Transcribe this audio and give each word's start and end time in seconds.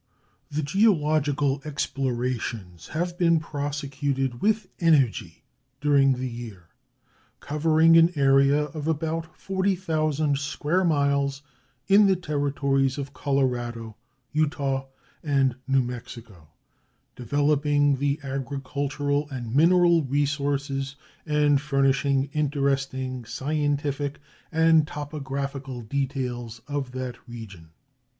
The 0.49 0.63
geological 0.63 1.61
explorations 1.63 2.87
have 2.87 3.19
been 3.19 3.39
prosecuted 3.39 4.41
with 4.41 4.67
energy 4.79 5.43
during 5.79 6.13
the 6.13 6.27
year, 6.27 6.69
covering 7.39 7.95
an 7.95 8.11
area 8.15 8.63
of 8.63 8.87
about 8.87 9.37
40,000 9.37 10.39
square 10.39 10.83
miles 10.83 11.43
in 11.87 12.07
the 12.07 12.15
Territories 12.15 12.97
of 12.97 13.13
Colorado, 13.13 13.95
Utah, 14.31 14.87
and 15.21 15.55
New 15.67 15.83
Mexico, 15.83 16.47
developing 17.15 17.97
the 17.97 18.19
agricultural 18.23 19.29
and 19.29 19.53
mineral 19.55 20.01
resources 20.01 20.95
and 21.27 21.61
furnishing 21.61 22.27
interesting 22.33 23.23
scientific 23.25 24.17
and 24.51 24.87
topographical 24.87 25.81
details 25.83 26.59
of 26.67 26.91
that 26.93 27.17
region. 27.29 27.69